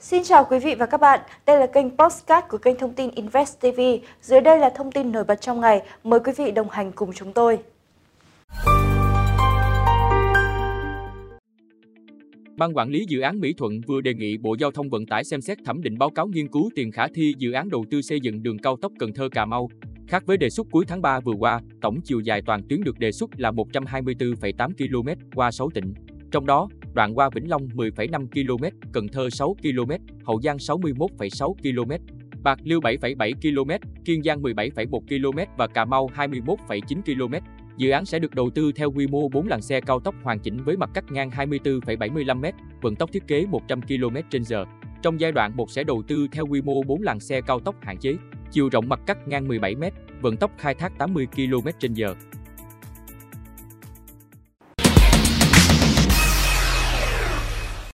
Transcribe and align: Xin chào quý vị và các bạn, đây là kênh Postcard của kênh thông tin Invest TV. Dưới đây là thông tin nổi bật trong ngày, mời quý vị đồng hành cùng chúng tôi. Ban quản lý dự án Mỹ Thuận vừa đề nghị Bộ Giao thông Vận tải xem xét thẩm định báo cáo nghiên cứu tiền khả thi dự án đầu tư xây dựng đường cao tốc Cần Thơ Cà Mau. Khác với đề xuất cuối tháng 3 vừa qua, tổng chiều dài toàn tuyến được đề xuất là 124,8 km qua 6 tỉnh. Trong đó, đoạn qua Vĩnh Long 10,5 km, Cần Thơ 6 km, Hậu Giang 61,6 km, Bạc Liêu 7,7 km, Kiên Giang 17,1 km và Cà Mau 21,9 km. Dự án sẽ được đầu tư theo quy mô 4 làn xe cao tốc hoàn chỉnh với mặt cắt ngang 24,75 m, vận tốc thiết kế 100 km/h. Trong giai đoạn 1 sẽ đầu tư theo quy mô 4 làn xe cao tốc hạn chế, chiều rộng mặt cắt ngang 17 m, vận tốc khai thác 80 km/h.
Xin 0.00 0.22
chào 0.24 0.46
quý 0.50 0.58
vị 0.58 0.74
và 0.74 0.86
các 0.86 1.00
bạn, 1.00 1.20
đây 1.46 1.58
là 1.60 1.66
kênh 1.66 1.86
Postcard 1.90 2.46
của 2.48 2.58
kênh 2.58 2.78
thông 2.78 2.94
tin 2.94 3.10
Invest 3.10 3.60
TV. 3.60 3.80
Dưới 4.22 4.40
đây 4.40 4.58
là 4.58 4.70
thông 4.76 4.92
tin 4.92 5.12
nổi 5.12 5.24
bật 5.24 5.40
trong 5.40 5.60
ngày, 5.60 5.82
mời 6.04 6.20
quý 6.20 6.32
vị 6.36 6.50
đồng 6.50 6.68
hành 6.70 6.92
cùng 6.92 7.10
chúng 7.14 7.32
tôi. 7.32 7.58
Ban 12.56 12.76
quản 12.76 12.90
lý 12.90 13.04
dự 13.08 13.20
án 13.20 13.40
Mỹ 13.40 13.54
Thuận 13.58 13.80
vừa 13.86 14.00
đề 14.00 14.14
nghị 14.14 14.36
Bộ 14.36 14.56
Giao 14.60 14.70
thông 14.70 14.90
Vận 14.90 15.06
tải 15.06 15.24
xem 15.24 15.40
xét 15.40 15.58
thẩm 15.64 15.82
định 15.82 15.98
báo 15.98 16.10
cáo 16.10 16.26
nghiên 16.26 16.48
cứu 16.48 16.70
tiền 16.74 16.92
khả 16.92 17.08
thi 17.14 17.34
dự 17.38 17.52
án 17.52 17.68
đầu 17.70 17.84
tư 17.90 18.02
xây 18.02 18.20
dựng 18.20 18.42
đường 18.42 18.58
cao 18.58 18.76
tốc 18.76 18.92
Cần 18.98 19.12
Thơ 19.12 19.28
Cà 19.32 19.44
Mau. 19.44 19.68
Khác 20.08 20.22
với 20.26 20.36
đề 20.36 20.50
xuất 20.50 20.66
cuối 20.70 20.84
tháng 20.88 21.02
3 21.02 21.20
vừa 21.20 21.34
qua, 21.38 21.60
tổng 21.80 22.00
chiều 22.04 22.20
dài 22.20 22.42
toàn 22.46 22.62
tuyến 22.68 22.84
được 22.84 22.98
đề 22.98 23.12
xuất 23.12 23.30
là 23.36 23.50
124,8 23.50 24.72
km 24.72 25.30
qua 25.34 25.50
6 25.50 25.70
tỉnh. 25.70 25.94
Trong 26.30 26.46
đó, 26.46 26.68
đoạn 26.98 27.14
qua 27.14 27.30
Vĩnh 27.34 27.50
Long 27.50 27.68
10,5 27.74 28.26
km, 28.26 28.64
Cần 28.92 29.08
Thơ 29.08 29.30
6 29.30 29.56
km, 29.62 29.92
Hậu 30.24 30.40
Giang 30.40 30.56
61,6 30.56 31.54
km, 31.54 32.04
Bạc 32.42 32.58
Liêu 32.64 32.80
7,7 32.80 33.32
km, 33.42 33.70
Kiên 34.04 34.22
Giang 34.22 34.42
17,1 34.42 35.00
km 35.00 35.38
và 35.56 35.66
Cà 35.66 35.84
Mau 35.84 36.10
21,9 36.16 37.02
km. 37.02 37.34
Dự 37.76 37.90
án 37.90 38.04
sẽ 38.04 38.18
được 38.18 38.34
đầu 38.34 38.50
tư 38.50 38.72
theo 38.72 38.92
quy 38.92 39.06
mô 39.06 39.28
4 39.28 39.48
làn 39.48 39.62
xe 39.62 39.80
cao 39.80 40.00
tốc 40.00 40.14
hoàn 40.22 40.38
chỉnh 40.38 40.64
với 40.64 40.76
mặt 40.76 40.90
cắt 40.94 41.04
ngang 41.12 41.30
24,75 41.30 42.40
m, 42.40 42.44
vận 42.80 42.96
tốc 42.96 43.12
thiết 43.12 43.26
kế 43.26 43.46
100 43.46 43.80
km/h. 43.82 44.64
Trong 45.02 45.20
giai 45.20 45.32
đoạn 45.32 45.56
1 45.56 45.70
sẽ 45.70 45.84
đầu 45.84 46.02
tư 46.08 46.26
theo 46.32 46.46
quy 46.46 46.62
mô 46.62 46.82
4 46.82 47.02
làn 47.02 47.20
xe 47.20 47.40
cao 47.40 47.60
tốc 47.60 47.74
hạn 47.82 47.98
chế, 47.98 48.16
chiều 48.50 48.68
rộng 48.68 48.88
mặt 48.88 49.00
cắt 49.06 49.28
ngang 49.28 49.48
17 49.48 49.74
m, 49.74 49.84
vận 50.20 50.36
tốc 50.36 50.50
khai 50.58 50.74
thác 50.74 50.98
80 50.98 51.26
km/h. 51.36 52.14